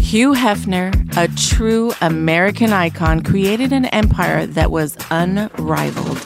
[0.00, 6.18] Hugh Hefner, a true American icon, created an empire that was unrivaled.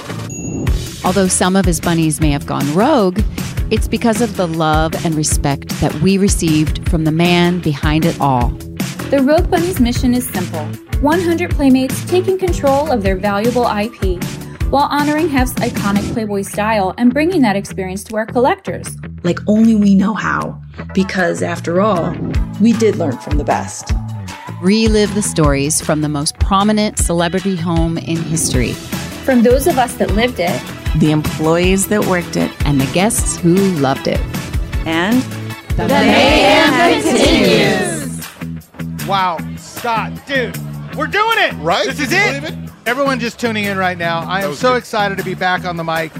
[1.04, 3.20] Although some of his bunnies may have gone rogue,
[3.70, 8.20] it's because of the love and respect that we received from the man behind it
[8.20, 8.50] all.
[9.10, 10.66] The Rogue Bunny's mission is simple
[11.00, 14.20] 100 Playmates taking control of their valuable IP
[14.70, 18.86] while honoring Hef's iconic Playboy style and bringing that experience to our collectors.
[19.22, 20.60] Like only we know how,
[20.92, 22.14] because after all,
[22.60, 23.92] we did learn from the best.
[24.60, 28.72] Relive the stories from the most prominent celebrity home in history.
[29.24, 30.62] From those of us that lived it,
[30.98, 34.20] the employees that worked it, and the guests who loved it.
[34.86, 35.22] And
[35.76, 39.06] the, the mayhem continues.
[39.06, 40.58] Wow, Scott, dude,
[40.94, 41.54] we're doing it.
[41.54, 41.86] Right?
[41.86, 42.67] This is it.
[42.88, 44.20] Everyone just tuning in right now.
[44.20, 44.78] I am so good.
[44.78, 46.10] excited to be back on the mic.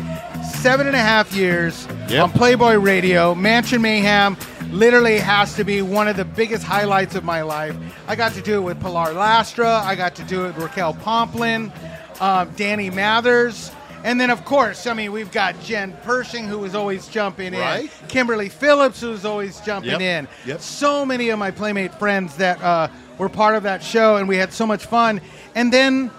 [0.57, 2.25] Seven and a half years yep.
[2.25, 4.37] on Playboy Radio, Mansion Mayhem
[4.71, 7.75] literally has to be one of the biggest highlights of my life.
[8.07, 9.80] I got to do it with Pilar Lastra.
[9.80, 11.73] I got to do it with Raquel Pomplun,
[12.21, 13.73] uh, Dani Mathers.
[14.05, 17.85] And then, of course, I mean, we've got Jen Pershing, who was always jumping right.
[17.85, 18.09] in.
[18.09, 20.01] Kimberly Phillips, who's always jumping yep.
[20.03, 20.29] in.
[20.45, 20.60] Yep.
[20.60, 24.37] So many of my Playmate friends that uh, were part of that show, and we
[24.37, 25.23] had so much fun.
[25.55, 26.10] And then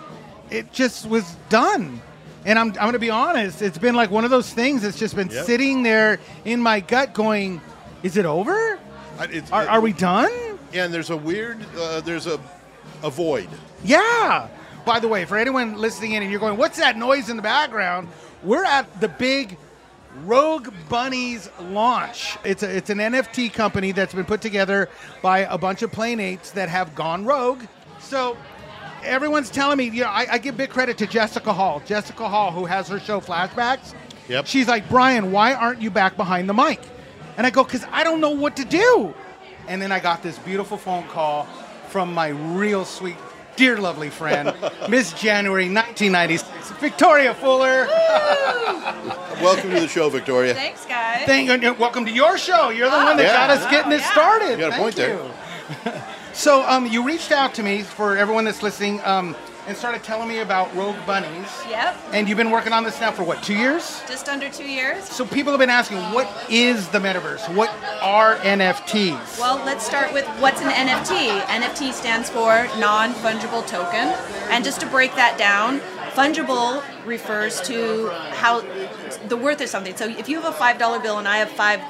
[0.52, 2.02] it just was done.
[2.45, 4.97] And I'm, I'm going to be honest, it's been like one of those things that's
[4.97, 5.45] just been Yep.
[5.45, 7.61] sitting there in my gut going,
[8.02, 8.80] is it over?
[9.19, 10.31] I- it's- Are, are we done?
[10.73, 12.39] And there's a weird, uh, there's a,
[13.03, 13.50] a void.
[13.83, 14.47] Yeah.
[14.86, 17.44] By the way, for anyone listening in and you're going, what's that noise in the
[17.44, 18.08] background?
[18.44, 19.58] We're at the big
[20.23, 22.38] Rogue Bunnies launch.
[22.44, 24.89] It's a, it's an NFT company that's been put together
[25.22, 27.61] by a bunch of playmates that have gone rogue.
[28.00, 28.38] So
[29.03, 31.81] everyone's telling me, you know, I, I give big credit to Jessica Hall.
[31.86, 33.94] Jessica Hall, who has her show Flashbacks.
[34.28, 34.45] Yep.
[34.47, 36.80] She's like, Brian, why aren't you back behind the mic?
[37.38, 39.14] And I go, because I don't know what to do.
[39.67, 41.45] And then I got this beautiful phone call
[41.89, 43.16] from my real sweet,
[43.56, 44.53] dear, lovely friend,
[44.89, 47.88] Miss January 1996, Victoria Fuller.
[49.41, 50.53] Welcome to the show, Victoria.
[50.53, 51.25] Thanks, guys.
[51.25, 51.73] Thank you.
[51.73, 52.69] Welcome to your show.
[52.69, 53.47] You're the one that Yeah.
[53.47, 54.12] got us getting this yeah.
[54.12, 54.52] started.
[54.52, 55.19] You got a Thank point there.
[56.39, 59.35] so, um, you reached out to me for everyone that's listening, um,
[59.67, 61.47] and started telling me about Rogue Bunnies.
[61.69, 61.95] Yep.
[62.11, 64.01] And you've been working on this now for what, two years?
[64.07, 65.03] Just under two years.
[65.03, 67.53] So people have been asking, what is the metaverse?
[67.53, 67.69] What
[68.01, 69.38] are NFTs?
[69.38, 71.41] Well, let's start with what's an NFT.
[71.41, 74.07] NFT stands for non fungible token.
[74.49, 75.81] And just to break that down,
[76.13, 78.61] fungible refers to how
[79.28, 79.95] the worth of something.
[79.95, 81.81] So if you have a $5 bill and I have five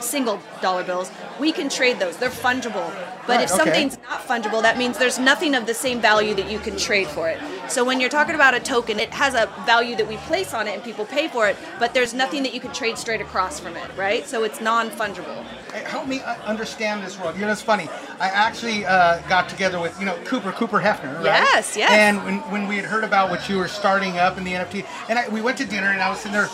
[0.00, 2.16] single dollar bills, we can trade those.
[2.16, 2.92] They're fungible.
[3.26, 3.64] But Right, if okay.
[3.64, 7.08] something's not fungible, that means there's nothing of the same value that you can trade
[7.08, 7.38] for it.
[7.68, 10.66] So when you're talking about a token, it has a value that we place on
[10.66, 13.60] it and people pay for it, but there's nothing that you can trade straight across
[13.60, 14.26] from it, right?
[14.26, 15.44] So it's non fungible.
[15.72, 17.36] Hey, Help me understand this world.
[17.36, 17.88] You know, it's funny.
[18.18, 21.24] I actually uh, got together with you know Cooper Cooper Hefner, right?
[21.24, 21.90] Yes, yes.
[21.90, 24.86] And when, when we had heard about what you were starting up in the NFT,
[25.10, 26.48] and I, we went to dinner, and I was sitting there,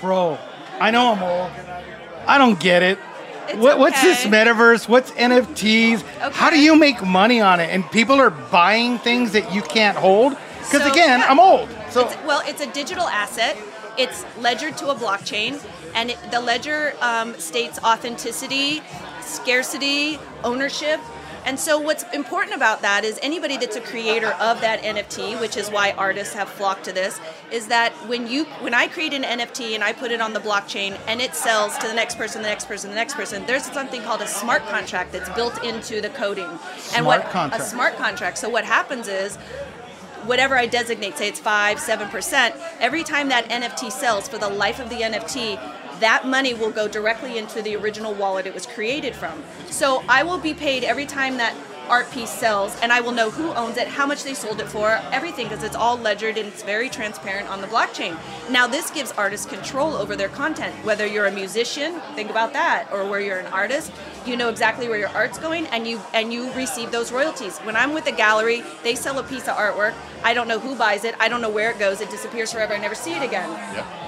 [0.00, 0.38] bro.
[0.80, 1.50] I know I'm old.
[2.26, 2.98] I don't get it.
[3.56, 4.88] What, What's this metaverse?
[4.88, 6.02] What's NFTs?
[6.32, 7.70] How do you make money on it?
[7.70, 10.36] And people are buying things that you can't hold.
[10.58, 11.26] Because So, again, yeah.
[11.28, 11.68] I'm old.
[11.90, 13.56] So It's, well, it's a digital asset.
[13.96, 15.64] It's ledgered to a blockchain,
[15.94, 18.82] and it, the ledger um, states authenticity,
[19.20, 20.98] scarcity, ownership.
[21.44, 25.56] And so, what's important about that is anybody that's a creator of that NFT, which
[25.56, 29.22] is why artists have flocked to this, is that when you when I create an
[29.22, 32.40] NFT and I put it on the blockchain and it sells to the next person,
[32.40, 36.00] the next person, the next person, there's something called a smart contract that's built into
[36.00, 36.48] the coding.
[36.94, 37.62] and what contract.
[37.62, 38.38] a smart contract.
[38.38, 39.36] So what happens is
[40.24, 44.48] whatever I designate, say it's five, seven percent, every time that NFT sells for the
[44.48, 45.60] life of the NFT,
[46.00, 49.42] that money will go directly into the original wallet it was created from.
[49.70, 51.54] So I will be paid every time that
[51.88, 54.68] art piece sells, and I will know who owns it, how much they sold it
[54.68, 58.16] for, everything, because it's all ledgered and it's very transparent on the blockchain.
[58.50, 60.74] Now, this gives artists control over their content.
[60.84, 63.92] Whether you're a musician, think about that, or where you're an artist,
[64.26, 67.58] you know exactly where your art's going, and you and you receive those royalties.
[67.58, 69.94] When I'm with a gallery, they sell a piece of artwork.
[70.22, 71.14] I don't know who buys it.
[71.20, 72.00] I don't know where it goes.
[72.00, 72.74] It disappears forever.
[72.74, 73.50] I never see it again.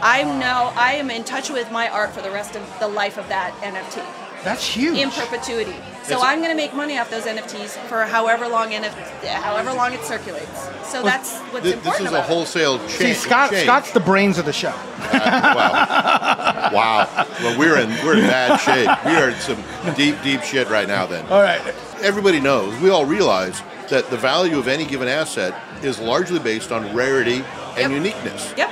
[0.03, 3.19] I'm now I am in touch with my art for the rest of the life
[3.19, 4.97] of that NFT that's huge.
[4.97, 5.75] in perpetuity.
[6.05, 9.73] So It's- I'm going to make money off those NFTs for however long NFT, however
[9.73, 10.47] long it circulates.
[10.85, 12.33] So that's what's Th- important this is a about it.
[12.33, 13.13] wholesale See.
[13.13, 13.65] Scott, change.
[13.65, 14.73] Scott's the brains of the show.
[15.01, 16.71] Uh, wow.
[16.73, 17.27] wow.
[17.43, 18.89] Well, we're in we're in bad shape.
[19.05, 19.63] We are in some
[19.97, 21.07] deep, deep shit right now.
[21.07, 21.61] Then All right.
[22.03, 22.79] everybody knows.
[22.81, 23.61] We all realize
[23.91, 27.45] that the value of any given asset is largely based on rarity
[27.77, 27.91] and Yep.
[27.91, 28.55] uniqueness.
[28.57, 28.71] Yep.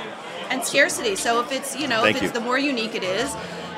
[0.51, 1.15] And scarcity.
[1.15, 2.39] So if it's, you know, Thank if it's you.
[2.39, 3.29] the more unique it is,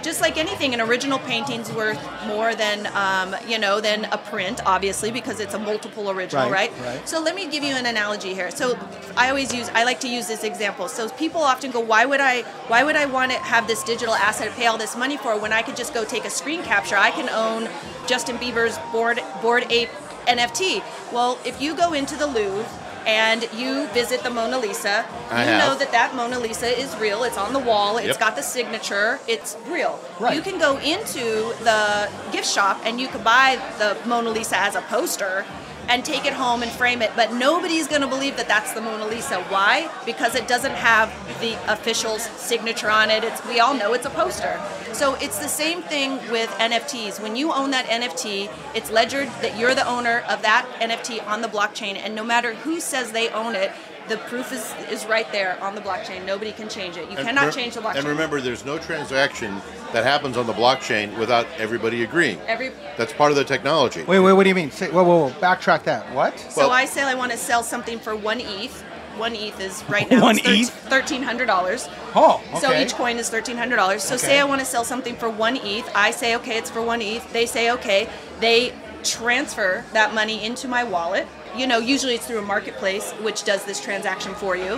[0.07, 4.61] just like anything, an original painting's worth more than um, you know than a print,
[4.65, 6.95] obviously, because it's a multiple original, Right, right?
[6.95, 7.09] right.
[7.09, 8.49] So let me give you an analogy here.
[8.49, 8.79] So
[9.17, 10.87] I always use, I like to use this example.
[10.87, 14.13] So people often go, why would I, why would I want to have this digital
[14.13, 16.95] asset pay all this money for when I could just go take a screen capture?
[16.95, 17.67] I can own
[18.07, 19.89] Justin Bieber's board Bored Ape
[20.25, 20.81] NFT.
[21.11, 22.65] Well, if you go into the Louvre
[23.07, 25.59] and you visit the Mona Lisa, I you have.
[25.59, 27.23] know that that Mona Lisa is real.
[27.23, 27.97] It's on the wall.
[27.97, 28.19] It's Yep.
[28.19, 29.19] got the signature.
[29.27, 29.97] It's real.
[30.19, 30.35] Right.
[30.35, 34.75] You can go into the gift shop and you could buy the Mona Lisa as
[34.75, 35.45] a poster
[35.89, 38.81] and take it home and frame it, but nobody's going to believe that that's the
[38.81, 39.41] Mona Lisa.
[39.43, 39.89] Why?
[40.05, 43.23] Because it doesn't have the official's signature on it.
[43.23, 44.59] It's we all know it's a poster.
[44.93, 47.21] So it's the same thing with NFTs.
[47.21, 51.41] When you own that NFT, it's ledgered that you're the owner of that NFT on
[51.41, 53.71] the blockchain, and no matter who says they own it,
[54.07, 56.25] the proof is, is right there on the blockchain.
[56.25, 57.09] Nobody can change it.
[57.11, 57.95] You And cannot re- change the blockchain.
[57.99, 59.61] And remember, there's no transaction
[59.93, 62.39] that happens on the blockchain without everybody agreeing.
[62.47, 64.03] Every That's part of the technology.
[64.03, 64.71] Wait, wait, what do you mean?
[64.71, 66.13] Say, whoa, whoa, whoa, backtrack that.
[66.13, 66.39] What?
[66.39, 68.83] So Well- I say I want to sell something for one ETH.
[69.17, 70.69] One ETH is right now One thir- ETH?
[70.69, 71.89] thirteen hundred dollars.
[72.15, 72.59] Oh, okay.
[72.59, 74.03] So each coin is thirteen hundred dollars.
[74.03, 74.25] So Okay.
[74.27, 75.89] say I want to sell something for one ETH.
[75.95, 77.33] I say okay, it's for one ETH.
[77.33, 78.07] They say okay.
[78.39, 81.27] They transfer that money into my wallet.
[81.57, 84.75] You know, usually it's through a marketplace which does this transaction for you,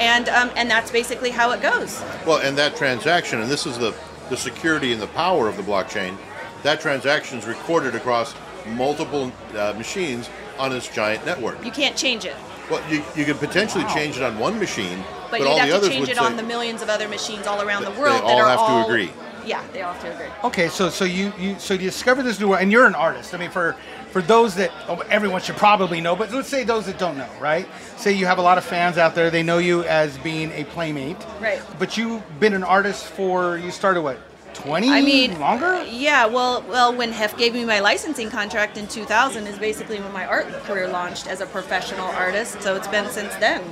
[0.00, 2.00] and um, and that's basically how it goes.
[2.26, 3.94] Well, and that transaction, and this is the,
[4.30, 6.16] the security and the power of the blockchain,
[6.62, 8.34] that transaction is recorded across
[8.66, 11.62] multiple uh, machines on this giant network.
[11.64, 12.34] You can't change it,
[12.70, 14.98] Well, you, you could potentially change it on one machine,
[15.30, 16.80] but, but, you'd all have the to others change would it say, on the millions
[16.80, 19.10] of other machines all around the They world that all are have to agree.
[19.44, 20.32] Yeah, they all have to agree.
[20.44, 23.34] Okay, so so you, you so you discover this new world, and you're an artist.
[23.34, 23.76] I mean, for
[24.10, 27.28] for those that oh, everyone should probably know, but let's say those that don't know,
[27.40, 27.66] right?
[27.96, 30.64] Say you have a lot of fans out there; they know you as being a
[30.64, 31.60] playmate, Right.
[31.78, 34.18] But you've been an artist for you started what
[34.54, 34.90] twenty?
[34.90, 35.82] I mean, longer.
[35.84, 40.12] Yeah, well, well, when Hef gave me my licensing contract in 2000 is basically when
[40.12, 42.60] my art career launched as a professional artist.
[42.62, 43.62] So it's been since then.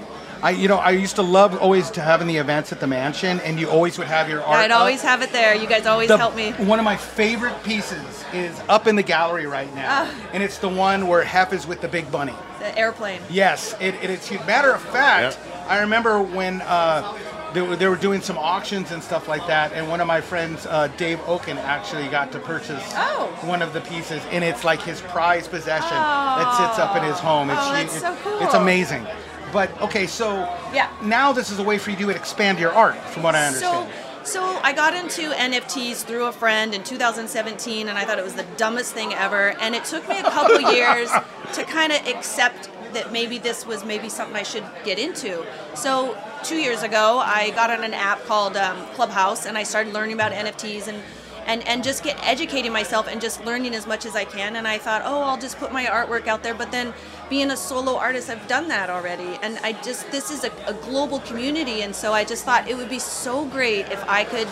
[0.43, 3.41] I you know I used to love always to having the events at the mansion,
[3.41, 4.57] and you always would have your art.
[4.59, 4.81] I'd up.
[4.81, 5.55] always have it there.
[5.55, 6.53] You guys always The- help me.
[6.53, 10.11] One of my favorite pieces is up in the gallery right now, Ah.
[10.33, 12.35] and it's the one where Hef is with the big bunny.
[12.61, 13.21] The airplane.
[13.29, 14.31] Yes, it, it is.
[14.47, 15.39] Matter of fact,
[15.69, 17.17] I remember when uh,
[17.53, 20.21] they, were, they were doing some auctions and stuff like that, and one of my
[20.21, 23.27] friends, uh, Dave Oken, actually got to purchase Oh.
[23.43, 27.19] one of the pieces, and it's like his prized possession that sits up in his
[27.19, 27.51] home.
[27.51, 28.39] It's Oh, hu- that's so cool.
[28.41, 29.07] It's amazing.
[29.52, 30.88] But okay, so Yeah.
[31.02, 33.88] now this is a way for you to expand your art, from what I understand.
[34.25, 38.25] So, so I got into NFTs through a friend in 2017, and I thought it
[38.25, 39.55] was the dumbest thing ever.
[39.61, 41.11] And it took me a couple years
[41.55, 45.44] to kind of accept that maybe this was maybe something I should get into.
[45.75, 49.93] So two years ago, I got on an app called um, Clubhouse, and I started
[49.94, 51.00] learning about NFTs and.
[51.46, 54.55] And, and just get educating myself and just learning as much as I can.
[54.56, 56.55] And I thought, oh, I'll just put my artwork out there.
[56.55, 56.93] But then,
[57.31, 59.38] being a solo artist, I've done that already.
[59.41, 61.82] And I just, this is a, a global community.
[61.82, 64.49] And so I just thought it would be so great if I could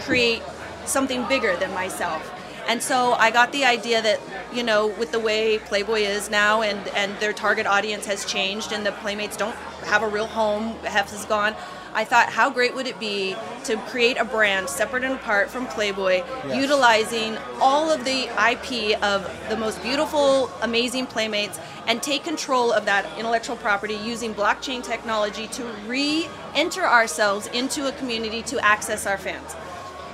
[0.00, 0.42] create
[0.84, 2.32] something bigger than myself.
[2.68, 4.20] And so I got the idea that,
[4.52, 8.72] you know, with the way Playboy is now and, and their target audience has changed
[8.72, 11.54] and the Playmates don't have a real home, Hefs is gone,
[11.96, 13.34] I thought how great would it be
[13.64, 19.26] to create a brand separate and apart from Playboy, utilizing all of the IP of
[19.48, 25.46] the most beautiful, amazing Playmates and take control of that intellectual property using blockchain technology
[25.48, 29.56] to re enter ourselves into a community to access our fans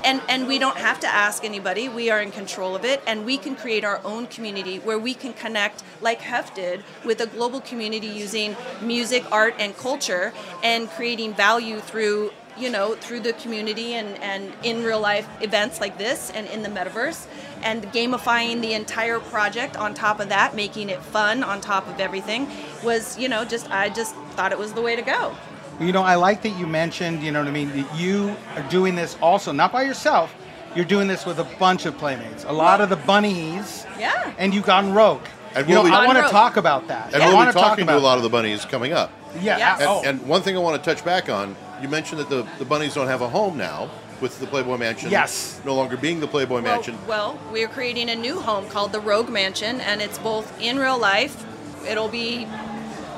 [0.04, 1.88] and and we don't have to ask anybody.
[1.88, 3.02] We are in control of it.
[3.06, 7.20] And we can create our own community where we can connect like hef did with
[7.20, 10.32] a global community using music art and culture
[10.62, 15.80] and creating value through you know through the community and and in real life events
[15.80, 17.26] like this and in the metaverse
[17.62, 21.98] and gamifying the entire project on top of that making it fun on top of
[21.98, 22.46] everything
[22.84, 25.34] was you know just i just thought it was the way to go
[25.80, 28.62] You know, I like that you mentioned, you know what I mean, that you are
[28.68, 30.34] doing this also, not by yourself,
[30.76, 32.44] you're doing this with a bunch of playmates.
[32.44, 35.22] A lot of the bunnies, yeah and you've gone rogue.
[35.54, 37.12] And you know, we'll be- I want to talk about that.
[37.12, 38.64] And I we'll want be to talk talking to about a lot of the bunnies
[38.64, 39.10] coming up.
[39.40, 39.80] Yeah, Yes.
[39.80, 40.02] And, oh.
[40.04, 42.94] and one thing I want to touch back on, you mentioned that the, the bunnies
[42.94, 45.10] don't have a home now with the Playboy Mansion.
[45.10, 45.60] Yes.
[45.64, 46.96] No longer being the Playboy Well, Mansion.
[47.08, 50.98] well, we're creating a new home called the Rogue Mansion, and it's both in real
[50.98, 51.44] life.
[51.86, 52.46] It'll be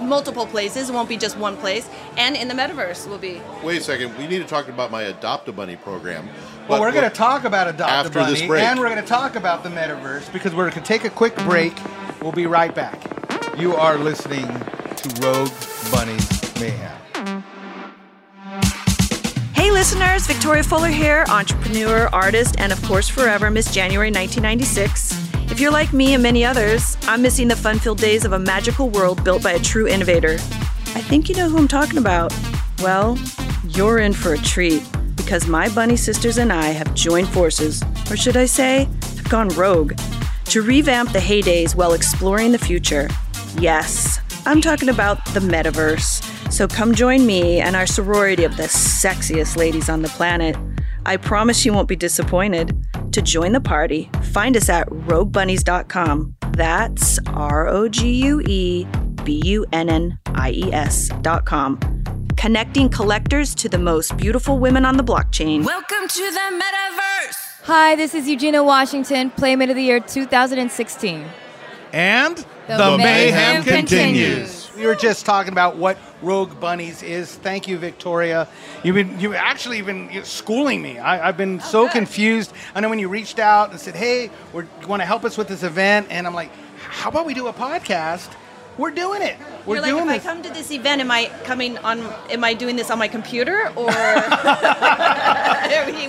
[0.02, 0.90] multiple places.
[0.90, 3.40] It won't be just one place, and in the metaverse will be.
[3.62, 4.16] Wait a second.
[4.18, 6.26] We need to talk about my Adopt a Bunny program.
[6.26, 6.34] Well,
[6.68, 8.62] But we're going to talk about Adopt a after this Bunny, break.
[8.64, 11.36] and we're going to talk about the metaverse because we're going to take a quick
[11.38, 11.74] break.
[12.22, 13.00] We'll be right back.
[13.58, 15.50] You are listening to Rogue
[15.92, 17.44] Bunnies Mayhem.
[19.54, 20.26] Hey, listeners.
[20.26, 25.23] Victoria Fuller here, entrepreneur, artist, and of course, forever Miss January 1996.
[25.50, 28.38] If you're like me and many others, I'm missing the fun filled days of a
[28.38, 30.34] magical world built by a true innovator.
[30.34, 32.34] I think you know who I'm talking about.
[32.82, 33.18] Well,
[33.68, 34.82] you're in for a treat
[35.16, 39.48] because my bunny sisters and I have joined forces, or should I say, have gone
[39.50, 39.94] rogue,
[40.46, 43.08] to revamp the heydays while exploring the future.
[43.58, 46.52] Yes, I'm talking about the metaverse.
[46.52, 50.56] So come join me and our sorority of the sexiest ladies on the planet.
[51.06, 52.76] I promise you won't be disappointed.
[53.14, 56.34] To join the party, find us at roguebunnies.com.
[56.50, 58.88] That's R O G U E
[59.22, 61.78] B U N N I E S.com.
[62.36, 65.64] Connecting collectors to the most beautiful women on the blockchain.
[65.64, 67.36] Welcome to the metaverse.
[67.62, 71.24] Hi, this is Eugena Washington, Playmate of the Year 2016.
[71.92, 73.90] And the, the mayhem, mayhem continues.
[73.90, 74.63] continues.
[74.76, 77.32] We were just talking about what Rogue Bunnies is.
[77.32, 78.48] Thank you, Victoria.
[78.82, 80.98] You've been you actually been schooling me.
[80.98, 81.92] I, have been oh, so good.
[81.92, 82.52] confused.
[82.74, 85.48] I know when you reached out and said, "Hey, we're want to help us with
[85.48, 88.28] this event," and I'm like, "How about we do a podcast?"
[88.76, 89.36] We're doing it.
[89.66, 90.26] We're You're like, if this.
[90.26, 92.00] I come to this event, am I coming on?
[92.30, 93.86] Am I doing this on my computer or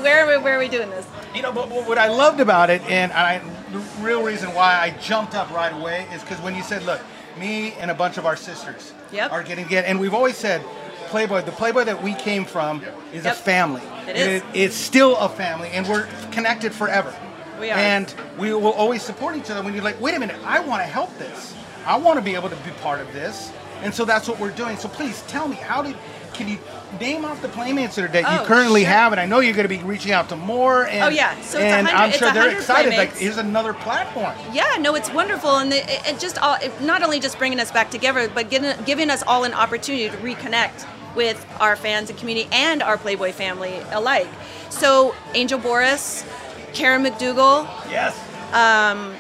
[0.01, 1.05] where, are we, where are we doing this?
[1.33, 3.39] You know, but, but what I loved about it, and I,
[3.71, 7.01] the real reason why I jumped up right away is because when you said, "Look,
[7.37, 9.31] me and a bunch of our sisters yep.
[9.31, 10.63] are getting together," and we've always said,
[11.07, 13.35] Playboy, the Playboy that we came from is yep.
[13.35, 13.83] a family.
[14.07, 14.27] It is.
[14.27, 17.15] It, it's still a family, and we're connected forever.
[17.59, 17.77] We are.
[17.77, 20.81] And we will always support each other when you're like, wait a minute, I want
[20.81, 21.55] to help this.
[21.85, 23.51] I want to be able to be part of this.
[23.81, 24.77] And so that's what we're doing.
[24.77, 25.95] So please tell me, how did,
[26.33, 26.57] can you
[26.99, 28.89] name off the playmates that, that oh, you currently sure.
[28.89, 29.11] have?
[29.11, 30.87] And I know you're going to be reaching out to more.
[30.87, 31.39] And, oh, yeah.
[31.41, 32.93] So and I'm sure they're excited.
[32.93, 33.13] Playmates.
[33.13, 34.33] Like, here's another platform.
[34.53, 35.57] Yeah, no, it's wonderful.
[35.57, 38.81] And it, it just all, it, not only just bringing us back together, but getting,
[38.85, 43.33] giving us all an opportunity to reconnect with our fans and community and our Playboy
[43.33, 44.27] family alike.
[44.69, 46.25] So Angel Boris,
[46.73, 47.67] Karen McDougal.
[47.91, 48.17] Yes.
[48.53, 49.13] Um,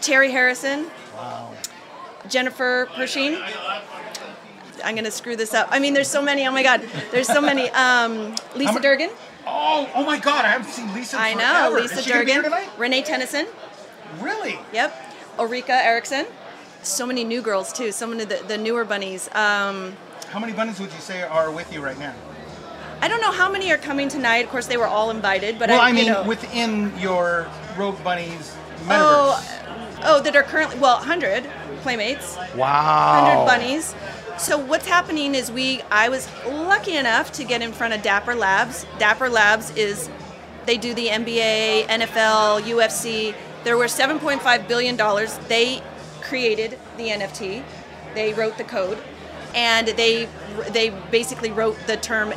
[0.00, 0.90] Terry Harrison.
[2.28, 3.40] Jennifer Pershing.
[4.84, 5.68] I'm going to screw this up.
[5.70, 6.46] I mean, there's so many.
[6.46, 7.70] Oh my God, there's so many.
[7.70, 9.10] Um, Lisa Dergan.
[9.46, 11.18] Oh, oh my God, I haven't seen Lisa.
[11.18, 11.80] I know forever.
[11.80, 12.78] Lisa Dergan.
[12.78, 13.46] Renee Tenison.
[14.20, 14.58] Really?
[14.72, 15.14] Yep.
[15.38, 16.26] Ulrika Ericsson.
[16.82, 17.90] So many new girls too.
[17.90, 19.28] So many of the, the newer bunnies.
[19.34, 19.96] Um,
[20.28, 22.14] how many bunnies would you say are with you right now?
[23.00, 24.44] I don't know how many are coming tonight.
[24.44, 27.46] Of course, they were all invited, but well, I, I mean, you know, within your
[27.76, 28.88] Rogue Bunnies metaverse.
[28.90, 31.44] Oh, oh, that are currently well, hundred
[31.86, 32.36] playmates.
[32.56, 33.22] Wow.
[33.22, 33.94] 100 bunnies.
[34.38, 38.34] So what's happening is we I was lucky enough to get in front of Dapper
[38.34, 38.84] Labs.
[38.98, 40.10] Dapper Labs is
[40.66, 43.36] they do the NBA, NFL, UFC.
[43.62, 45.38] There were 7.5 billion dollars.
[45.46, 45.80] They
[46.22, 47.62] created the NFT.
[48.14, 48.98] They wrote the code
[49.54, 50.28] and they
[50.70, 52.30] they basically wrote the term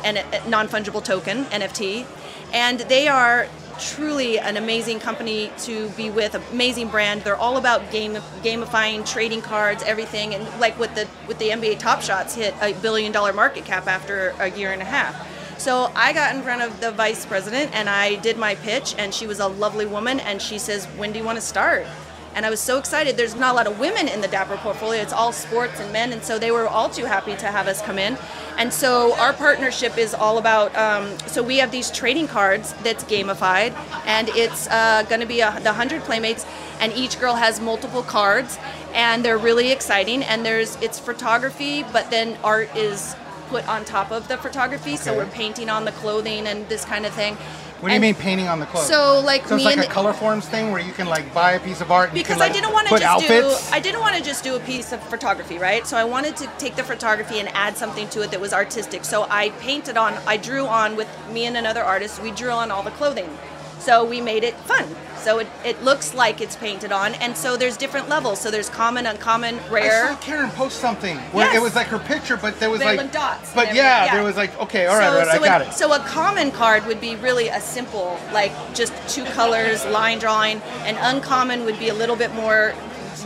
[0.46, 2.06] non-fungible token NFT
[2.52, 3.48] and they are
[3.78, 7.22] truly an amazing company to be with, amazing brand.
[7.22, 11.78] They're all about game gamifying trading cards, everything, and like with the with the NBA
[11.78, 15.28] Top Shots hit a billion dollar market cap after a year and a half.
[15.58, 19.12] So I got in front of the vice president and I did my pitch, and
[19.12, 21.86] she was a lovely woman, and she says, "When do you want to start?"
[22.34, 23.16] and I was so excited.
[23.16, 25.02] There's not a lot of women in the Dapper portfolio.
[25.02, 27.82] It's all sports and men, and so they were all too happy to have us
[27.82, 28.16] come in.
[28.60, 30.76] And so our partnership is all about.
[30.76, 33.72] Um, so we have these trading cards that's gamified,
[34.04, 36.44] and it's uh, going to be a, the hundred playmates,
[36.78, 38.58] and each girl has multiple cards,
[38.92, 40.22] and they're really exciting.
[40.22, 43.16] And there's it's photography, but then art is
[43.48, 44.92] put on top of the photography.
[44.92, 45.04] Okay.
[45.04, 47.38] So we're painting on the clothing and this kind of thing.
[47.80, 48.88] What do you mean painting on the clothes?
[48.88, 51.80] So like so it's like a Colorforms thing where you can like buy a piece
[51.80, 52.12] of art.
[52.12, 53.70] because can, like, I didn't want to just outfits?
[53.70, 55.86] do I didn't want to just do a piece of photography, right?
[55.86, 59.04] So I wanted to take the photography and add something to it that was artistic.
[59.04, 62.22] So I painted on, I drew on with me and another artist.
[62.22, 63.30] We drew on all the clothing.
[63.80, 64.86] So we made it fun.
[65.16, 68.40] So it, it looks like it's painted on, and so there's different levels.
[68.40, 70.04] So there's common, uncommon, rare.
[70.04, 71.56] I saw Karen post something where Yes.
[71.56, 74.14] it was like her picture, but there was There like dots But yeah, yeah.
[74.14, 75.72] there was like okay, all right, so, right, so I got a, it.
[75.74, 80.62] So a common card would be really a simple, like just two colors, line drawing.
[80.84, 82.74] An uncommon would be a little bit more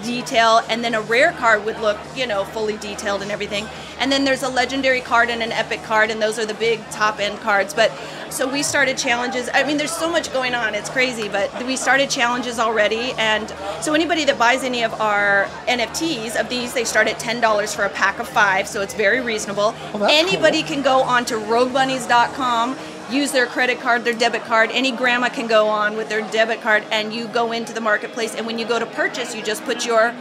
[0.02, 3.66] detail, and then a rare card would look, you know, fully detailed and everything.
[3.98, 6.80] And then there's a legendary card and an epic card, and those are the big
[6.90, 7.74] top end cards.
[7.74, 7.92] But
[8.30, 9.48] so we started challenges.
[9.54, 11.28] I mean, there's so much going on; it's crazy.
[11.28, 16.48] But we started challenges already, and so anybody that buys any of our NFTs of
[16.48, 19.74] these, they start at ten dollars for a pack of five, so it's very reasonable.
[19.92, 22.76] Oh, that's anybody can go on to RogueBunnies.com
[23.10, 24.70] use their credit card, their debit card.
[24.72, 28.34] Any grandma can go on with their debit card, and you go into the marketplace.
[28.34, 30.14] And when you go to purchase, you just put your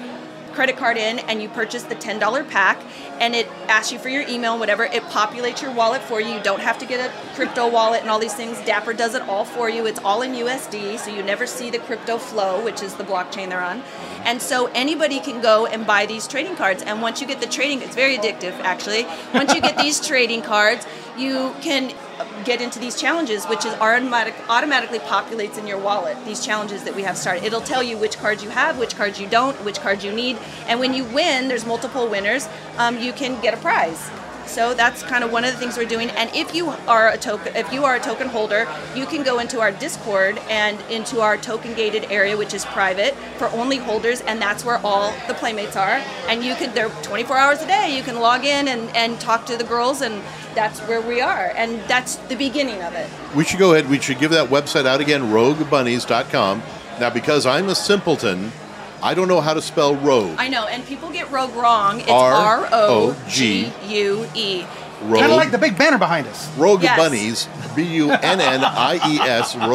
[0.54, 2.80] credit card in and you purchase the $10 pack
[3.20, 4.84] and it asks you for your email whatever.
[4.84, 6.36] It populates your wallet for you.
[6.36, 8.60] You don't have to get a crypto wallet and all these things.
[8.66, 9.86] Dapper does it all for you.
[9.86, 13.50] It's all in USD, so you never see the crypto flow, which is the blockchain
[13.50, 13.84] they're on.
[14.24, 16.84] And so anybody can go and buy these trading cards.
[16.84, 19.06] And once you get the trading, it's very addictive actually.
[19.34, 20.86] Once you get these trading cards,
[21.18, 21.94] you can
[22.46, 26.18] get into these challenges, which is automatic, automatically populates in your wallet.
[26.26, 29.20] These challenges that we have started, it'll tell you which cards you have, which cards
[29.20, 30.38] you don't, which cards you need,
[30.68, 32.48] and when you win, there's multiple winners.
[32.78, 34.10] Um, you can get a prize.
[34.46, 36.10] So that's kind of one of the things we're doing.
[36.12, 39.40] And if you are a token, if you are a token holder, you can go
[39.40, 44.22] into our Discord and into our token gated area, which is private for only holders,
[44.22, 46.02] and that's where all the playmates are.
[46.28, 47.96] And you can, they're 24 hours a day.
[47.96, 50.22] You can log in and, and talk to the girls, and
[50.56, 51.52] that's where we are.
[51.56, 53.10] And that's the beginning of it.
[53.36, 53.90] We should go ahead.
[53.90, 56.64] We should give that website out again, roguebunnies.com.
[57.00, 58.52] Now, because I'm a simpleton,
[59.04, 60.36] I don't know how to spell rogue.
[60.40, 62.00] I know, and people get rogue wrong.
[62.00, 63.96] It's R- R O G O-G.
[63.96, 64.66] U E.
[65.04, 66.48] Rogue, Kind of like the big banner behind us.
[66.58, 66.98] Rogue Yes.
[66.98, 69.54] Bunnies, B U N N I E S,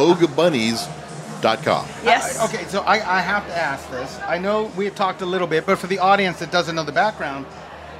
[0.58, 1.87] roguebunnies.com.
[2.04, 2.42] Yes.
[2.49, 4.18] Okay, so I, I have to ask this.
[4.26, 6.85] I know we have talked a little bit, but for the audience that doesn't know
[6.85, 7.44] the background,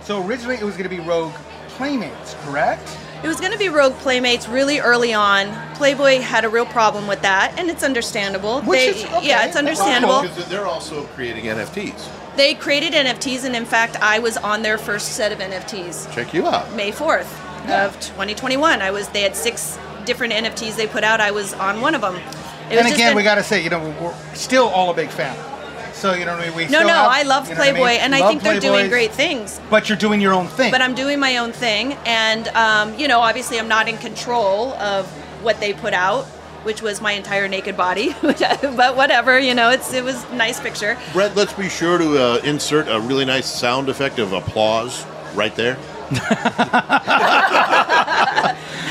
[0.03, 1.35] so originally it was going to be Rogue
[1.69, 2.89] Playmates, correct?
[3.23, 5.53] It was going to be Rogue Playmates really early on.
[5.75, 8.61] Playboy had a real problem with that, and it's understandable.
[8.63, 9.27] Which they, is okay.
[9.27, 10.23] Yeah, it's understandable.
[10.23, 12.37] Because they're also creating NFTs.
[12.37, 16.33] They created NFTs, and in fact, I was on their first set of NFTs, Check
[16.33, 16.73] you out.
[16.75, 17.27] May 4th
[17.69, 18.81] of 2021.
[18.81, 19.09] I was.
[19.09, 21.21] They had six different NFTs they put out.
[21.21, 22.15] I was on one of them.
[22.15, 24.91] It was and just again, an- we got to say, you know, we're still all
[24.93, 25.37] a big fan.
[25.99, 26.57] So you know what I mean.
[26.57, 28.01] We No, no, have- I love you know what Playboy, mean?
[28.01, 29.61] and I think they're doing great things.
[29.69, 30.71] But you're doing your own thing.
[30.71, 34.75] But I'm doing my own thing, and um, you know, obviously, I'm not in control
[34.75, 35.07] of
[35.43, 36.25] what they put out,
[36.63, 38.15] which was my entire naked body.
[38.23, 40.97] but whatever, you know, it's it was a nice picture.
[41.13, 45.55] Brett, let's be sure to uh, insert a really nice sound effect of applause right
[45.57, 45.77] there.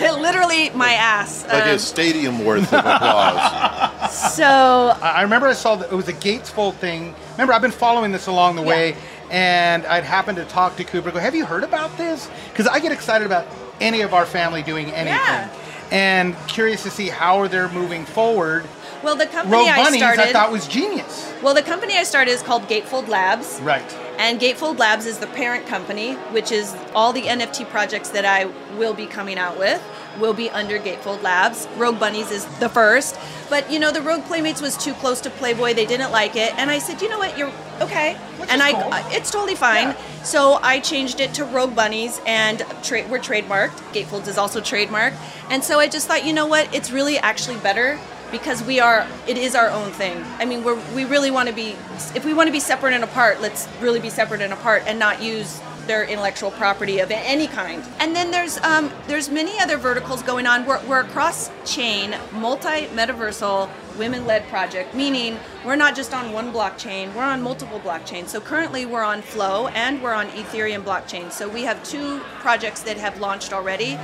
[0.01, 1.45] Literally, my ass.
[1.47, 3.91] Like Um, a stadium worth of applause.
[4.11, 7.13] So I remember I saw that it was a Gatefold thing.
[7.33, 8.67] Remember, I've been following this along the Yeah.
[8.67, 8.95] way,
[9.29, 11.11] and I'd happened to talk to Cooper.
[11.11, 12.29] Go, have you heard about this?
[12.51, 13.45] Because I get excited about
[13.79, 15.47] any of our family doing anything, Yeah.
[15.91, 18.65] and curious to see how they're moving forward.
[19.03, 20.21] well, the company I Bunnies, started.
[20.29, 21.27] I thought was genius.
[21.43, 23.59] well, the company I started is called Gatefold Labs.
[23.61, 23.95] Right.
[24.17, 28.47] And Gatefold Labs is the parent company, which is all the NFT projects that I
[28.75, 29.79] will be coming out with
[30.19, 31.67] will be under Gatefold Labs.
[31.77, 33.17] Rogue Bunnies is the first.
[33.49, 35.73] But you know, the Rogue Playmates was too close to Playboy.
[35.73, 36.53] They didn't like it.
[36.57, 37.51] And I said, you know what, you're
[37.81, 38.15] okay.
[38.37, 38.93] Which and I cool.
[38.93, 39.89] I- it's totally fine.
[39.89, 40.23] Yeah.
[40.23, 43.77] So I changed it to Rogue Bunnies and tra- we're trademarked.
[43.93, 45.15] Gatefolds is also trademarked.
[45.49, 47.97] And so I just thought, you know what, it's really actually better
[48.31, 51.55] because we are it is our own thing i mean we're we really want to
[51.55, 51.69] be
[52.13, 54.99] if we want to be separate and apart let's really be separate and apart and
[54.99, 57.83] not use their intellectual property of any kind.
[57.99, 60.65] And then there's um, there's many other verticals going on.
[60.65, 66.31] We're, we're a cross chain multi metaversal women led project meaning we're not just on
[66.31, 68.27] one blockchain we're on multiple blockchains.
[68.27, 71.31] So currently we're on flow and we're on ethereum blockchain.
[71.31, 73.97] So we have two projects that have launched already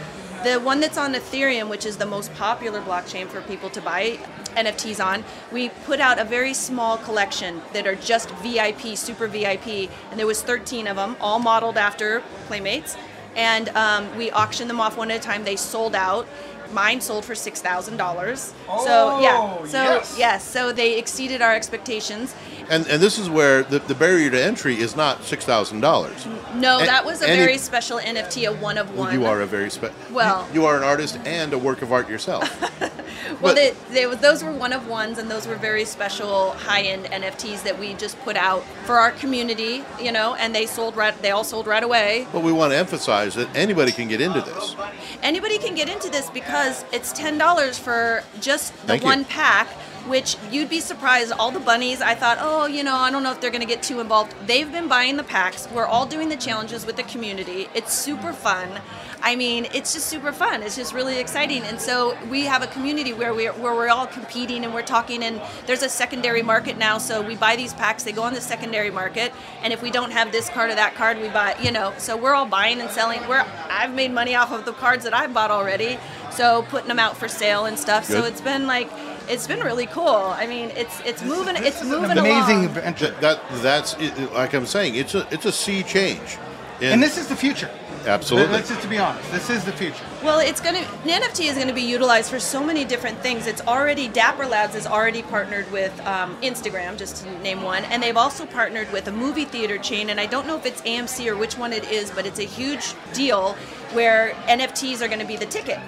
[0.44, 4.20] the one that's on Ethereum, which is the most popular blockchain for people to buy
[4.56, 9.90] NFTs on, we put out a very small collection that are just VIP, super VIP,
[10.12, 12.98] and there was 13 of them, all modeled after Playmates,
[13.36, 15.44] and um, we auctioned them off one at a time.
[15.44, 16.28] They sold out.
[16.74, 18.54] Mine sold for six thousand dollars.
[18.68, 20.16] Oh, so yeah, so yes.
[20.18, 22.34] yes, so they exceeded our expectations.
[22.70, 26.56] And, and this is where the, the barrier to entry is not $6,000.
[26.56, 29.14] No, A- that was a any- very special NFT, a one of one.
[29.14, 29.94] You are a very special.
[30.12, 32.50] Well- you, you are an artist and a work of art yourself.
[33.42, 37.06] Well, But- they, they, those were one of ones, and those were very special high-end
[37.06, 41.20] NFTs that we just put out for our community, you know, and they sold right.
[41.22, 42.28] They all sold right away.
[42.32, 44.76] but we want to emphasize that anybody can get into this.
[45.22, 49.08] Anybody can get into this because it's ten dollars for just the Thank you.
[49.08, 49.68] one pack.
[50.04, 51.32] Which you'd be surprised.
[51.32, 53.66] All the bunnies, I thought, oh, you know, I don't know if they're going to
[53.66, 54.36] get too involved.
[54.46, 55.66] They've been buying the packs.
[55.72, 57.70] We're all doing the challenges with the community.
[57.74, 58.82] It's super fun.
[59.22, 60.62] I mean, it's just super fun.
[60.62, 61.64] It's just really exciting.
[61.64, 65.24] And so we have a community where we're, where we're all competing and we're talking.
[65.24, 66.98] And there's a secondary market now.
[66.98, 69.32] So we buy these packs, they go on the secondary market.
[69.62, 72.18] And if we don't have this card or that card, we buy, you know, so
[72.18, 73.26] we're all buying and selling.
[73.30, 75.98] We're, I've made money off of the cards that I've bought already.
[76.36, 78.06] So putting them out for sale and stuff.
[78.06, 78.90] So it's been like,
[79.30, 80.08] it's been really cool.
[80.08, 82.66] I mean, it's it's moving, This it's moving amazing along.
[82.66, 83.12] adventure.
[83.22, 84.96] That, that that's it, like I'm saying.
[84.96, 86.38] It's a it's a sea change.
[86.82, 87.70] and this is the future.
[88.06, 88.52] Absolutely.
[88.52, 90.04] Let's just to be honest, this is the future.
[90.22, 93.48] Well, it's going to NFT is going to be utilized for so many different things.
[93.48, 98.04] It's already Dapper Labs is already partnered with um, Instagram, just to name one, and
[98.04, 100.10] they've also partnered with a movie theater chain.
[100.10, 102.44] And I don't know if it's AMC or which one it is, but it's a
[102.46, 103.54] huge deal
[103.94, 105.80] where NFTs are going to be the ticket.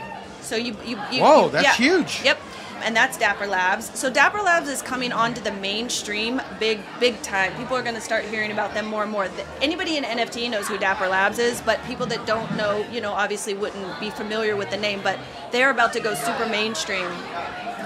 [0.45, 1.73] So you, you, you Whoa, you- that's yeah.
[1.87, 2.21] huge.
[2.23, 2.37] Yep.
[2.83, 3.97] And that's Dapper Labs.
[3.97, 7.55] So Dapper Labs is coming onto the mainstream big, big time.
[7.55, 9.27] People are going to start hearing about them more and more.
[9.27, 13.01] The- Anybody in NFT knows who Dapper Labs is, but people that don't know, you
[13.01, 14.99] know, obviously wouldn't be familiar with the name.
[15.03, 15.17] But
[15.51, 17.09] they're about to go super mainstream.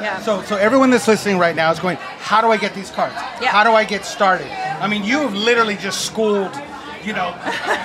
[0.02, 0.20] Yeah.
[0.22, 3.16] So, so everyone that's listening right now is going, how do I get these cards?
[3.42, 3.52] Yeah.
[3.52, 4.48] How do I get started?
[4.82, 6.54] I mean, you have literally just schooled,
[7.04, 7.34] you know,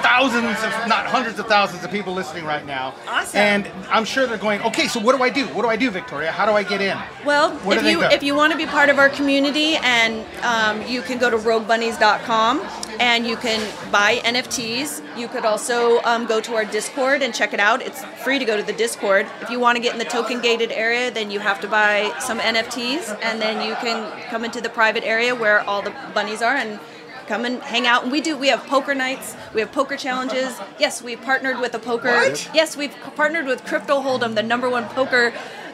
[0.02, 2.94] thousands of, not hundreds of thousands of people listening right now.
[3.06, 3.38] Awesome.
[3.38, 5.46] And I'm sure they're going, okay, so what do I do?
[5.48, 6.32] What do I do, Victoria?
[6.32, 6.98] How do I get in?
[7.24, 10.86] Well, What if you if you want to be part of our community, and um,
[10.86, 12.60] you can go to roguebunnies.com
[13.00, 15.02] and you can buy NFTs.
[15.18, 17.82] You could also um, go to our Discord and check it out.
[17.82, 19.26] It's free to go to the Discord.
[19.40, 22.14] If you want to get in the token gated area, then you have to buy
[22.20, 26.42] some NFTs, and then you can come into the private area where all the bunnies
[26.42, 26.78] are and
[27.26, 28.04] come and hang out.
[28.04, 28.36] And we do.
[28.36, 29.36] We have poker nights.
[29.52, 30.58] We have poker challenges.
[30.78, 32.08] Yes, we partnered with a poker.
[32.08, 32.50] What?
[32.54, 35.32] Yes, we've partnered with Crypto Hold'em, the number one poker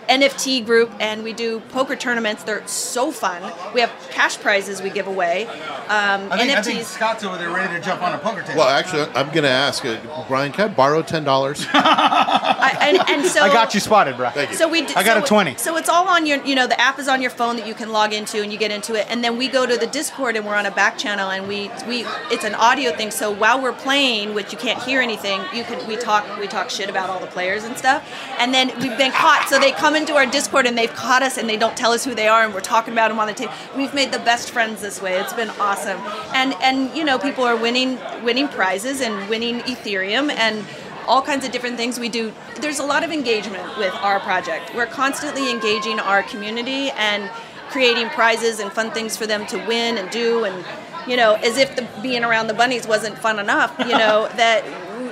[0.09, 2.43] NFT group, and we do poker tournaments.
[2.43, 3.43] They're so fun.
[3.75, 5.47] We have cash prizes we give away.
[5.47, 6.65] Um, I think, I NFTs.
[6.65, 8.61] think Scott's over there ready to jump on a poker table.
[8.61, 10.53] Well, actually, I'm going to ask uh, Brian.
[10.53, 11.67] Can I borrow ten dollars?
[11.73, 14.31] I, and, and so I got you spotted, bro.
[14.31, 14.57] Thank you.
[14.57, 14.83] So we.
[14.83, 15.57] d- I got so a 20.
[15.57, 16.45] So it's all on your.
[16.45, 18.59] You know, the app is on your phone that you can log into, and you
[18.59, 19.07] get into it.
[19.11, 21.71] And then we go to the Discord, and we're on a back channel, and we
[21.87, 22.05] we.
[22.31, 23.11] It's an audio thing.
[23.11, 25.87] So while we're playing, which you can't hear anything, you can.
[25.87, 26.25] We talk.
[26.39, 28.07] We talk shit about all the players and stuff.
[28.39, 29.47] And then we've been caught.
[29.49, 32.05] So they come into our Discord, and they've caught us, and they don't tell us
[32.05, 33.53] who they are, and we're talking about them on the table.
[33.77, 35.19] We've made the best friends this way.
[35.19, 36.01] It's been awesome.
[36.35, 40.65] And and you know, people are winning winning prizes and winning Ethereum and
[41.07, 42.33] all kinds of different things we do.
[42.61, 44.75] There's a lot of engagement with our project.
[44.75, 47.31] We're constantly engaging our community and
[47.71, 50.65] creating prizes and fun things for them to win and do and
[51.07, 54.65] you know, as if the, being around the bunnies wasn't fun enough, you know, that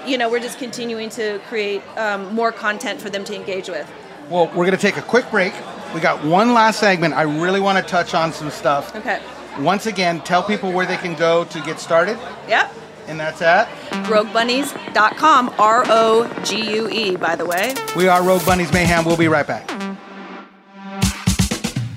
[0.07, 3.91] you know, we're just continuing to create um, more content for them to engage with.
[4.29, 5.55] Well, we're going to take a quick break.
[5.95, 7.15] We got one last segment.
[7.15, 8.95] I really want to touch on some stuff.
[8.95, 9.21] Okay.
[9.61, 12.73] Once again, tell people where they can go to get started, Yep.
[13.09, 13.69] and that's at.
[14.07, 17.75] RogueBunnies.com, R O G U E, by the way.
[17.97, 19.05] We are Rogue Bunnies Mayhem.
[19.05, 19.69] We'll be right back.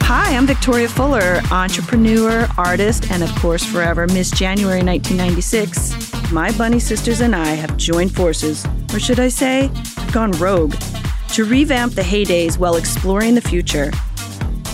[0.04, 6.32] Hi, I'm Victoria Fuller, entrepreneur, artist, and of course, forever Miss January 1996.
[6.32, 9.70] My bunny sisters and I have joined forces, or should I say,
[10.12, 10.74] gone rogue,
[11.34, 13.92] to revamp the heydays while exploring the future.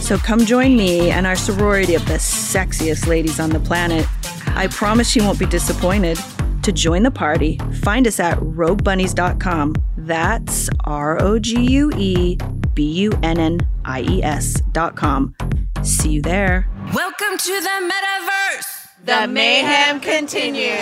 [0.01, 4.07] So come join me and our sorority of the sexiest ladies on the planet.
[4.55, 6.17] I promise you won't be disappointed.
[6.63, 9.75] To join the party, find us at roguebunnies.com.
[9.97, 12.37] That's R O G U E
[12.73, 15.35] B U N N I E S.com.
[15.83, 16.67] See you there.
[16.93, 18.87] Welcome to the metaverse.
[19.05, 20.79] The mayhem continues.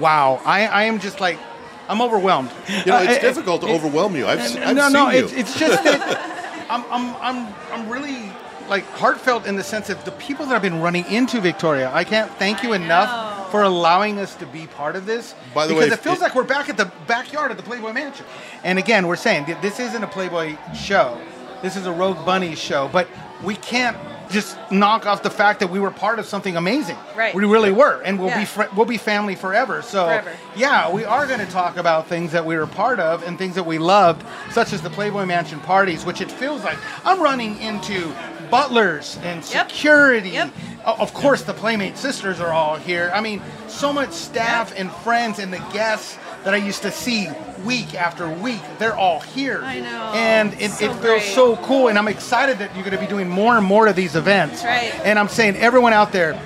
[0.00, 1.38] Wow, I, I am just like,
[1.88, 2.50] I'm overwhelmed.
[2.68, 4.26] You know, it's Uh, difficult to overwhelm you.
[4.26, 5.24] I've, s- I've no, seen no, you.
[5.24, 8.32] it's, it's just that I'm, I'm, I'm, I'm really
[8.68, 11.90] like heartfelt in the sense of the people that I've been running into Victoria.
[11.94, 15.34] I can't thank you enough for allowing us to be part of this.
[15.54, 17.62] By the because way, it feels it- like we're back at the backyard of the
[17.62, 18.26] Playboy Mansion.
[18.64, 21.16] And again, we're saying this isn't a Playboy show.
[21.62, 23.06] This is a Rogue Bunny show, but
[23.44, 23.96] we can't
[24.30, 26.96] just knock off the fact that we were part of something amazing.
[27.16, 27.34] Right.
[27.34, 28.40] We really were, and we'll Yeah.
[28.40, 29.82] be fr- we'll be family forever.
[29.82, 30.30] So Forever.
[30.56, 33.54] yeah, we are going to talk about things that we were part of and things
[33.54, 37.60] that we loved, such as the Playboy Mansion parties, which it feels like I'm running
[37.60, 38.12] into
[38.50, 40.30] butlers and security.
[40.30, 40.50] Yep.
[40.86, 43.10] O- Of course, the Playmate sisters are all here.
[43.14, 47.28] I mean, so much staff and friends and the guests that I used to see
[47.64, 49.60] week after week, they're all here.
[49.64, 50.12] I know.
[50.14, 51.22] And it, So it feels great.
[51.22, 53.96] so cool, and I'm excited that you're going to be doing more and more of
[53.96, 54.62] these events.
[54.62, 55.04] That's right.
[55.04, 56.40] And I'm saying, everyone out there,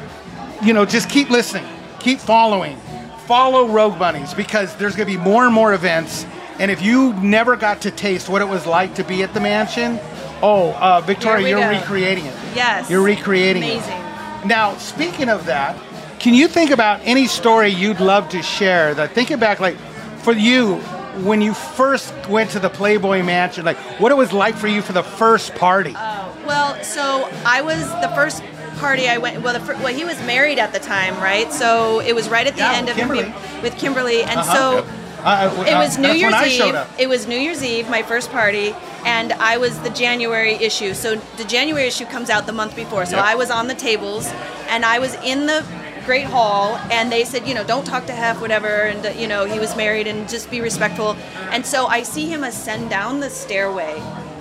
[0.63, 1.67] you know, just keep listening,
[1.99, 2.79] keep following,
[3.27, 6.25] follow Rogue Bunnies because there's going to be more and more events.
[6.59, 9.41] And if you never got to taste what it was like to be at the
[9.41, 9.99] mansion,
[10.41, 11.69] oh, uh, Victoria, you're go.
[11.79, 12.35] recreating it.
[12.55, 12.89] Yes.
[12.89, 13.93] You're recreating Amazing.
[13.93, 14.47] it.
[14.47, 15.77] Now, speaking of that,
[16.21, 18.95] can you think about any story you'd love to share?
[18.95, 19.77] That thinking back, like
[20.23, 20.77] for you,
[21.25, 24.83] when you first went to the Playboy Mansion, like what it was like for you
[24.83, 25.93] for the first party.
[25.93, 28.43] Well, so I was the first
[28.79, 29.43] party I went.
[29.43, 31.53] Well, well, he was married at the time, right?
[31.53, 33.33] So it was right at the Yeah, end of Kimberly.
[33.63, 34.55] with Kimberly, and Uh-huh.
[34.55, 34.75] so.
[34.77, 34.87] Yep.
[35.23, 36.77] Uh, uh, It was uh, New Year's Eve.
[36.99, 40.95] It was New Year's Eve, my first party, and I was the January issue.
[40.95, 43.05] So the January issue comes out the month before.
[43.05, 43.25] So Yep.
[43.27, 44.33] I was on the tables,
[44.71, 45.63] and I was in the
[46.11, 49.45] great hall, and they said, you know, don't talk to Hef, whatever, and you know,
[49.45, 51.11] he was married, and just be respectful.
[51.53, 53.95] And so I see him ascend down the stairway.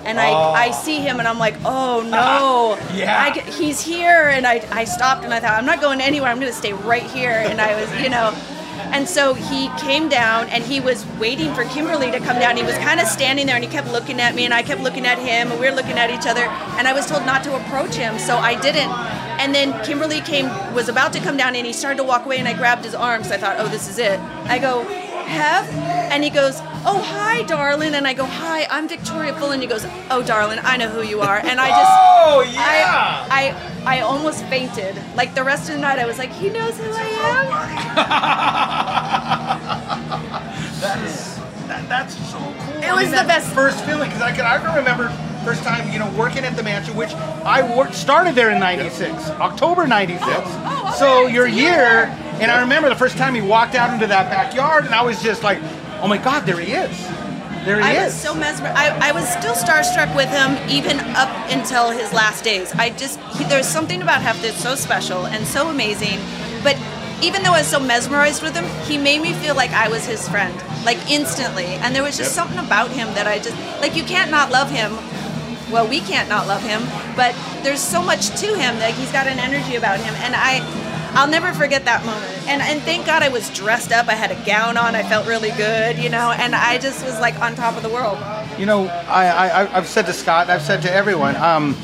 [0.04, 0.52] And I, Oh.
[0.52, 3.22] I see him and I'm like, oh no, Yeah.
[3.22, 4.30] I, he's here.
[4.34, 6.30] And I, I stopped and I thought, I'm not going anywhere.
[6.30, 7.44] I'm going to stay right here.
[7.50, 8.34] And I was, you know,
[8.92, 12.56] and so he came down and he was waiting for Kimberly to come down.
[12.56, 14.80] He was kind of standing there and he kept looking at me and I kept
[14.80, 16.42] looking at him and we were looking at each other.
[16.78, 18.90] And I was told not to approach him, so I didn't.
[19.40, 22.38] And then Kimberly came, was about to come down and he started to walk away
[22.38, 23.24] and I grabbed his arm.
[23.24, 24.18] So I thought, oh, this is it.
[24.20, 24.82] I go,
[25.26, 25.72] Hef?
[26.12, 27.94] And he goes, oh, hi, darling.
[27.94, 29.52] And I go, hi, I'm Victoria Full.
[29.52, 31.38] And he goes, oh, darling, I know who you are.
[31.38, 31.90] And I just,
[32.32, 33.26] Oh, yeah.
[33.30, 33.54] I,
[33.84, 34.96] I, I almost fainted.
[35.14, 37.50] Like the rest of the night, I was like, he knows who I am.
[40.80, 42.82] That's that, that's so cool.
[42.82, 43.54] It was the best.
[43.54, 45.08] first feeling because I can I can remember
[45.44, 49.30] first time you know working at the mansion, which I worked started there in '96,
[49.30, 50.26] October '96.
[50.26, 52.06] Oh, oh so your year,
[52.40, 55.22] and I remember the first time he walked out into that backyard, and I was
[55.22, 55.58] just like,
[56.02, 57.06] oh my God, there he is.
[57.64, 58.14] There he I is.
[58.14, 58.76] was so mesmerized.
[58.78, 62.72] I, I was still starstruck with him even up until his last days.
[62.72, 66.18] I just, he, there's something about Hef that's so special and so amazing.
[66.64, 66.78] But
[67.22, 70.06] even though I was so mesmerized with him, he made me feel like I was
[70.06, 70.54] his friend,
[70.86, 71.66] like instantly.
[71.84, 72.46] And there was just Yep.
[72.46, 74.96] something about him that I just, like, you can't not love him.
[75.70, 76.80] Well, we can't not love him,
[77.14, 78.78] but there's so much to him.
[78.78, 80.14] Like, he's got an energy about him.
[80.24, 80.64] And I,
[81.14, 82.48] I'll never forget that moment.
[82.48, 84.08] And, and thank God I was dressed up.
[84.08, 84.94] I had a gown on.
[84.94, 87.88] I felt really good, you know, and I just was like on top of the
[87.88, 88.18] world.
[88.58, 89.26] You know, I,
[89.64, 91.76] I I've said to Scott, I've said to everyone, um,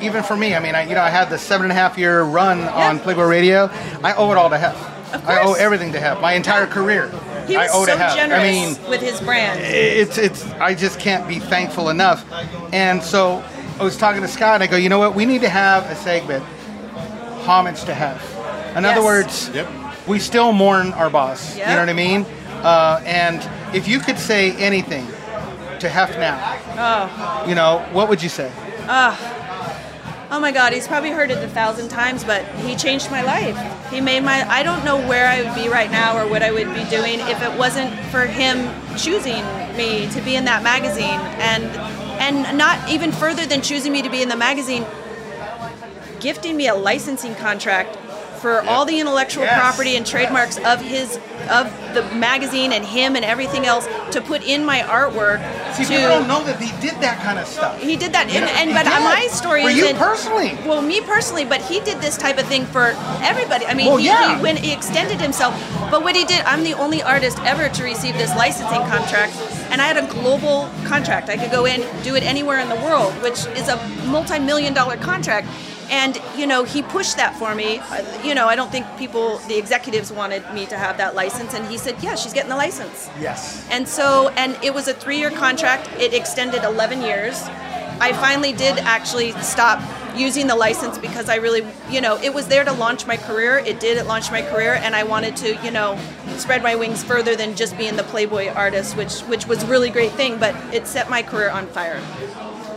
[0.00, 1.98] even for me, I mean, I, you know, I had the seven and a half
[1.98, 3.70] year run on Playboy Radio.
[4.02, 4.74] I owe it all to Hef.
[5.14, 6.20] Of I owe everything to Hef.
[6.20, 7.08] My entire career,
[7.46, 8.14] He I was owe so to Hef.
[8.16, 8.50] generous I
[8.82, 9.60] mean, with his brand.
[9.60, 12.24] it's it's I just can't be thankful enough.
[12.72, 13.42] And so
[13.80, 15.84] I was talking to Scott and I go, you know what, we need to have
[15.90, 16.44] a segment
[17.46, 18.36] homage to Hef.
[18.76, 19.68] In other words, Yep.
[20.06, 21.56] we still mourn our boss.
[21.56, 22.26] You know what I mean?
[22.62, 25.06] Uh, and if you could say anything
[25.80, 26.38] to Hef now,
[26.76, 28.50] Oh, you know, what would you say?
[30.30, 33.56] oh my God, he's probably heard it a thousand times, but he changed my life.
[33.90, 34.48] He made my.
[34.48, 37.20] I don't know where I would be right now or what I would be doing
[37.20, 39.44] if it wasn't for him choosing
[39.76, 41.64] me to be in that magazine, and
[42.20, 44.84] and not even further than choosing me to be in the magazine,
[46.20, 47.96] gifting me a licensing contract
[48.38, 49.58] for all the intellectual Yes.
[49.58, 51.18] property and trademarks of his
[51.50, 55.40] of the magazine and him and everything else to put in my artwork
[55.74, 57.80] See, to people don't know that he did that kind of stuff.
[57.80, 59.02] he did that, You and, and but did.
[59.02, 60.58] my story For is you personally.
[60.66, 63.64] Well, me personally, but he did this type of thing for everybody.
[63.64, 64.36] I mean, Well, he, yeah.
[64.36, 65.54] he, when he extended himself,
[65.90, 69.32] but what he did, I'm the only artist ever to receive this licensing contract,
[69.70, 71.30] and I had a global contract.
[71.30, 74.98] I could go in, do it anywhere in the world, which is a multi-million dollar
[74.98, 75.46] contract.
[75.90, 77.78] And you know, he pushed that for me.
[77.78, 81.54] Uh, You know, I don't think people, the executives, wanted me to have that license,
[81.54, 83.64] and he said, "Yeah, she's getting the license." Yes.
[83.70, 85.88] And so, and it was a three year contract.
[85.98, 87.42] It extended 11 years.
[88.00, 89.80] I finally did actually stop
[90.16, 93.58] using the license because I really, you know, it was there to launch my career.
[93.58, 95.98] It did, it launched my career, and I wanted to, you know,
[96.36, 99.90] spread my wings further than just being the Playboy artist, which, which was a really
[99.90, 102.00] great thing, but it set my career on fire.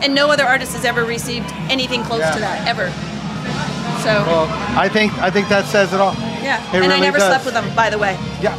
[0.02, 2.34] And no other artist has ever received anything close Yeah.
[2.34, 2.90] to that, ever.
[4.02, 6.14] So, Well, I think I think that says it all.
[6.42, 6.58] yeah.
[6.74, 7.28] it and I never does.
[7.28, 8.18] slept with him, by the way.
[8.40, 8.56] Yeah.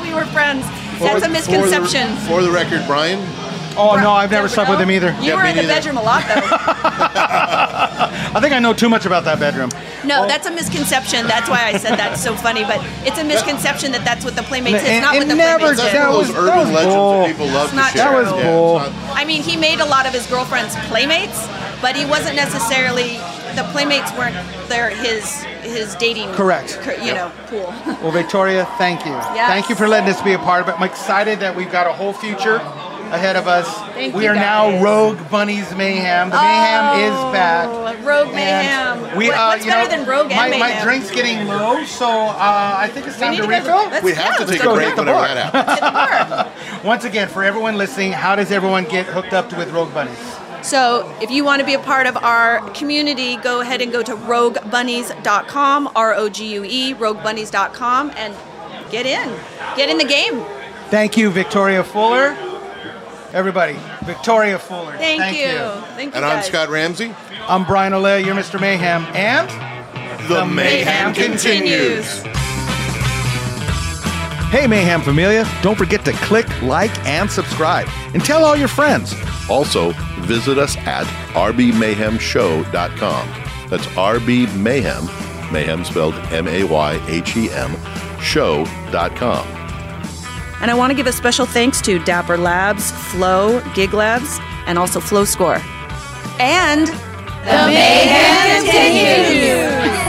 [0.02, 0.64] we were friends.
[0.98, 2.16] That's a misconception.
[2.16, 3.20] For the, for the record, Brian,
[3.78, 5.10] Oh no, I've never slept with him either.
[5.20, 5.74] You Yeah, were me in the neither.
[5.74, 6.40] bedroom a lot, though.
[7.36, 9.70] I think I know too much about that bedroom.
[10.04, 11.26] No, that's a misconception.
[11.26, 12.64] That's why I said that's so funny.
[12.64, 15.34] But it's a misconception that that's what the Playmates is, It- not it what the
[15.34, 16.00] never Playmates that's did.
[16.00, 17.20] that one of was- those that urban was legends bull.
[17.22, 18.04] that people love It's to not share.
[18.04, 18.38] That was true.
[18.38, 18.78] Yeah, bull.
[18.78, 21.46] not- I mean, he made a lot of his girlfriends Playmates,
[21.80, 23.18] but he wasn't necessarily.
[23.56, 24.36] The Playmates weren't
[24.68, 26.30] their his his dating.
[26.34, 26.78] Correct.
[26.82, 27.72] cur- You know, pool.
[28.02, 29.12] Well, Victoria, thank you.
[29.12, 29.48] Yes.
[29.48, 30.74] Thank you for letting us be a part of it.
[30.76, 32.60] I'm excited that we've got a whole future
[33.12, 33.66] ahead of us.
[33.94, 34.82] Thank we you, are now.
[34.82, 36.30] Rogue Bunnies Mayhem.
[36.30, 37.68] The mayhem is back.
[37.68, 39.16] Oh, Rogue And Mayhem.
[39.16, 41.84] We, What- uh, what's you better know, than Rogue and my, my drink's getting low,
[41.84, 43.88] so uh, I think it's time need to to refill.
[44.02, 45.34] We have yeah, to let's take a hit break the whenever bar.
[45.34, 45.72] that happens.
[45.74, 46.82] Hit the bar.
[46.84, 50.18] Once again, for everyone listening, how does everyone get hooked up with Rogue Bunnies?
[50.62, 54.02] So, if you want to be a part of our community, go ahead and go
[54.02, 58.34] to roguebunnies.com, R O G U E, roguebunnies.com, and
[58.90, 59.32] get in.
[59.76, 60.44] Get in the game.
[60.90, 62.36] Thank you, Victoria Fuller.
[63.36, 64.96] Everybody, Victoria Fuller.
[64.96, 65.42] Thank, you.
[65.42, 65.58] you.
[65.94, 66.16] Thank you.
[66.16, 66.42] And I'm.
[66.42, 67.14] Scott Ramsay.
[67.46, 68.58] I'm Brian Olea, you're Mr.
[68.58, 69.50] Mayhem, and
[70.26, 72.22] The, Mayhem continues.
[74.50, 77.86] Hey, Mayhem Familia, don't forget to click, like, and subscribe.
[78.14, 79.14] And tell all your friends.
[79.50, 83.28] Also, visit us at rbmayhemshow.com.
[83.68, 87.76] That's rbmayhem, mayhem spelled M A Y H E M,
[88.18, 89.55] show.com.
[90.60, 94.78] And I want to give a special thanks to Dapper Labs, Flow, Gig Labs, and
[94.78, 95.60] also Flow Score.
[96.38, 100.05] And the mayhem continues.